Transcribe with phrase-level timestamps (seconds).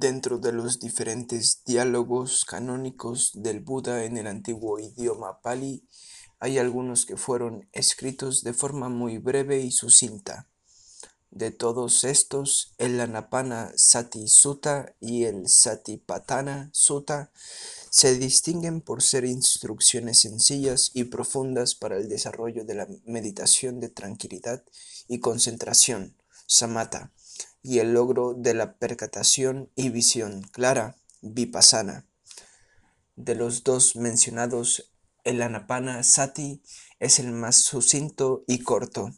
[0.00, 5.86] Dentro de los diferentes diálogos canónicos del Buda en el antiguo idioma Pali,
[6.38, 10.48] hay algunos que fueron escritos de forma muy breve y sucinta.
[11.30, 17.30] De todos estos, el Anapana Sati Sutta y el Satipatthana Sutta
[17.90, 23.90] se distinguen por ser instrucciones sencillas y profundas para el desarrollo de la meditación de
[23.90, 24.64] tranquilidad
[25.08, 27.12] y concentración, samatha,
[27.62, 32.06] y el logro de la percatación y visión clara, vipassana.
[33.16, 34.92] De los dos mencionados,
[35.24, 36.62] el Anapana Sati
[36.98, 39.12] es el más sucinto y corto.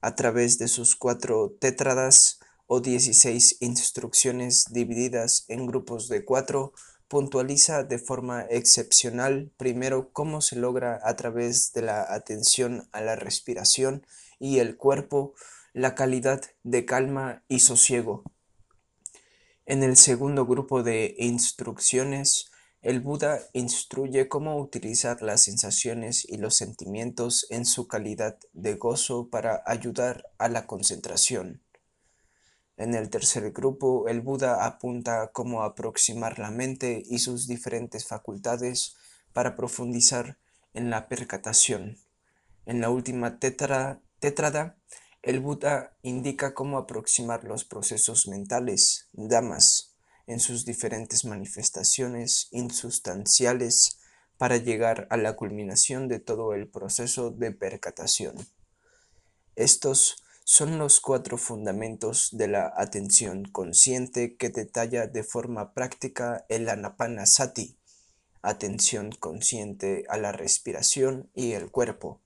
[0.00, 6.72] A través de sus cuatro tétradas o 16 instrucciones divididas en grupos de cuatro,
[7.08, 13.16] puntualiza de forma excepcional primero cómo se logra a través de la atención a la
[13.16, 14.06] respiración
[14.38, 15.34] y el cuerpo
[15.72, 18.24] la calidad de calma y sosiego.
[19.64, 22.50] En el segundo grupo de instrucciones,
[22.82, 29.30] el Buda instruye cómo utilizar las sensaciones y los sentimientos en su calidad de gozo
[29.30, 31.62] para ayudar a la concentración.
[32.76, 38.96] En el tercer grupo, el Buda apunta cómo aproximar la mente y sus diferentes facultades
[39.32, 40.38] para profundizar
[40.74, 41.98] en la percatación.
[42.66, 44.00] En la última tétrada,
[45.22, 49.94] el Buda indica cómo aproximar los procesos mentales, damas,
[50.26, 54.00] en sus diferentes manifestaciones insustanciales
[54.36, 58.34] para llegar a la culminación de todo el proceso de percatación.
[59.54, 66.68] Estos son los cuatro fundamentos de la atención consciente que detalla de forma práctica el
[66.68, 67.78] Anapanasati,
[68.42, 72.21] atención consciente a la respiración y el cuerpo,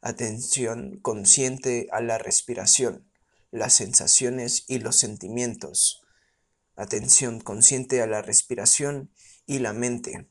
[0.00, 3.08] atención consciente a la respiración,
[3.50, 6.02] las sensaciones y los sentimientos,
[6.76, 9.10] atención consciente a la respiración
[9.46, 10.28] y la mente,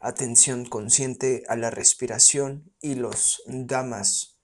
[0.00, 4.36] atención consciente a la respiración y los damas.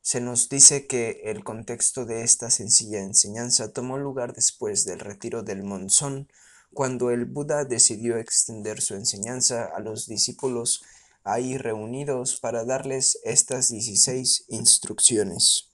[0.00, 5.42] Se nos dice que el contexto de esta sencilla enseñanza tomó lugar después del retiro
[5.42, 6.28] del monzón,
[6.72, 10.82] cuando el Buda decidió extender su enseñanza a los discípulos
[11.24, 15.72] ahí reunidos para darles estas 16 instrucciones.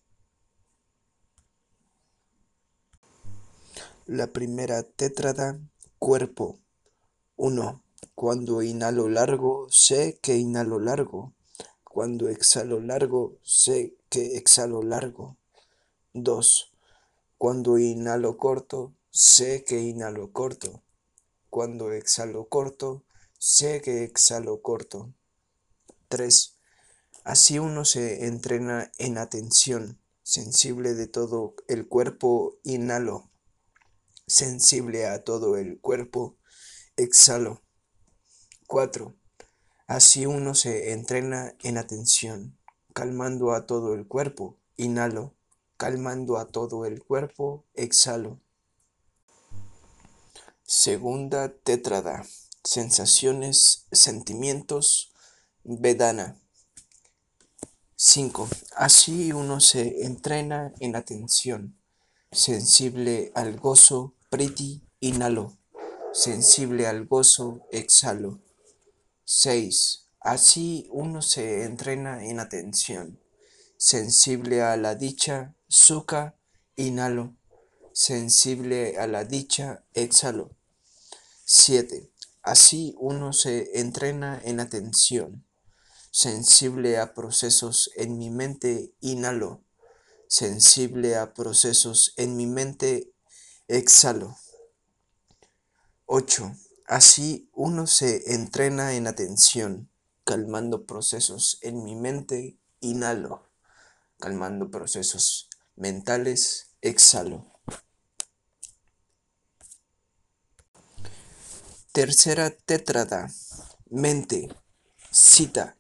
[4.07, 5.59] La primera tétrada,
[5.99, 6.61] cuerpo.
[7.37, 7.83] 1.
[8.15, 11.33] Cuando inhalo largo, sé que inhalo largo.
[11.85, 15.39] Cuando exhalo largo, sé que exhalo largo.
[16.13, 16.73] 2.
[17.39, 20.83] Cuando inhalo corto, sé que inhalo corto.
[21.49, 23.05] Cuando exhalo corto,
[23.39, 25.15] sé que exhalo corto.
[26.15, 26.57] 3.
[27.25, 33.33] Así uno se entrena en atención, sensible de todo el cuerpo, inhalo,
[34.29, 36.37] sensible a todo el cuerpo,
[36.97, 37.63] exhalo.
[38.69, 39.13] 4.
[39.89, 42.57] Así uno se entrena en atención,
[42.93, 45.35] calmando a todo el cuerpo, inhalo,
[45.77, 48.41] calmando a todo el cuerpo, exhalo.
[50.63, 52.25] Segunda tétrada,
[52.63, 55.14] sensaciones, sentimientos,
[55.67, 56.37] Vedana.
[57.97, 58.49] 5.
[58.77, 61.75] Así uno se entrena en atención,
[62.31, 65.57] sensible al gozo, priti, inhalo,
[66.13, 68.41] sensible al gozo, exhalo.
[69.25, 70.07] 6.
[70.21, 73.19] Así uno se entrena en atención,
[73.79, 76.37] sensible a la dicha, sukha,
[76.77, 77.35] inhalo,
[77.95, 80.51] sensible a la dicha, exhalo.
[81.47, 82.11] 7.
[82.43, 85.43] Así uno se entrena en atención,
[86.15, 89.65] sensible a procesos en mi mente, inhalo,
[90.29, 93.13] sensible a procesos en mi mente,
[93.67, 94.37] exhalo.
[96.07, 96.55] 8.
[96.87, 99.91] Así uno se entrena en atención,
[100.23, 103.51] calmando procesos en mi mente, inhalo,
[104.21, 107.45] calmando procesos mentales, exhalo.
[111.91, 113.33] Tercera tétrada,
[113.91, 114.49] mente,
[115.11, 115.77] cita.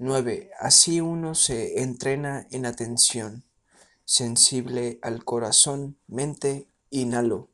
[0.00, 0.52] 9.
[0.60, 3.44] Así uno se entrena en atención,
[4.04, 7.50] sensible al corazón, mente, inhalo,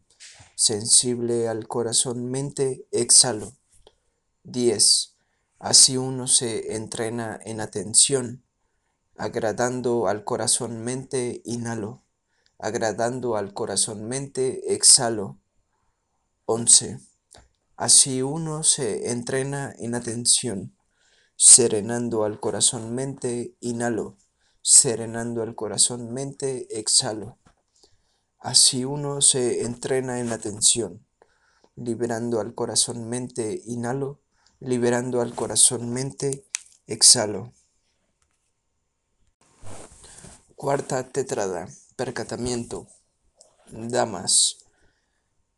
[0.55, 3.55] sensible al corazón, mente, exhalo.
[4.43, 5.17] 10.
[5.59, 8.45] Así uno se entrena en atención,
[9.17, 12.05] agradando al corazón, mente, inhalo,
[12.59, 15.39] agradando al corazón, mente, exhalo.
[16.45, 16.99] 11.
[17.77, 20.74] Así uno se entrena en atención
[21.37, 24.17] serenando al corazón mente, inhalo,
[24.63, 27.39] serenando al corazón mente, exhalo.
[28.39, 31.07] Así uno se entrena en atención,
[31.77, 34.21] liberando al corazón mente, inhalo,
[34.61, 36.45] liberando al corazón mente,
[36.87, 37.53] exhalo.
[40.57, 42.87] Cuarta tetrada, percatamiento.
[43.71, 44.59] Damas.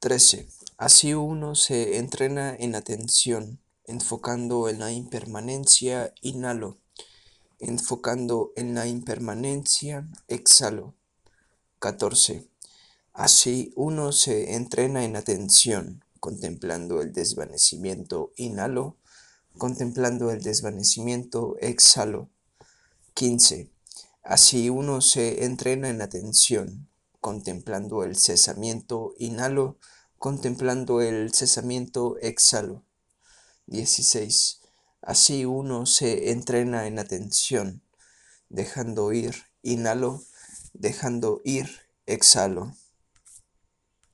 [0.01, 0.49] 13.
[0.79, 6.79] Así uno se entrena en atención, enfocando en la impermanencia, inhalo,
[7.59, 10.95] enfocando en la impermanencia, exhalo.
[11.79, 12.49] 14.
[13.13, 18.97] Así uno se entrena en atención, contemplando el desvanecimiento, inhalo,
[19.57, 22.29] contemplando el desvanecimiento, exhalo.
[23.15, 23.71] 15.
[24.23, 26.89] Así uno se entrena en atención,
[27.21, 29.79] contemplando el cesamiento, inhalo,
[30.19, 32.86] contemplando el cesamiento, exhalo.
[33.67, 34.61] 16.
[35.03, 37.83] Así uno se entrena en atención,
[38.49, 40.23] dejando ir, inhalo,
[40.73, 41.69] dejando ir,
[42.07, 42.75] exhalo.